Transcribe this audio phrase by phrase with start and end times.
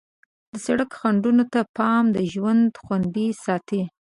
[0.51, 3.81] د سړک خنډونو ته پام د ژوند خوندي ساتي.